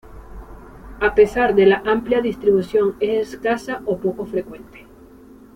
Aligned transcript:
A 0.99 1.13
pesar 1.13 1.53
de 1.53 1.67
la 1.67 1.83
amplia 1.85 2.21
distribución 2.21 2.95
es 2.99 3.33
escasa 3.35 3.83
o 3.85 3.99
poco 3.99 4.25
frecuente. 4.25 4.87